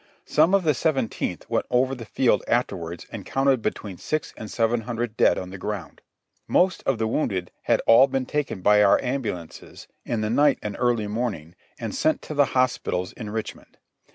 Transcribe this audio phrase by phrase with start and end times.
[0.25, 4.81] Some of the Seventeenth went over the field afterwards and counted between six and seven
[4.81, 6.01] hun dred dead on the ground.
[6.47, 10.75] Most of the wounded had all been taken by our ambulances, in the night and
[10.79, 13.77] early morning, and sent to the hospitals in Richmond.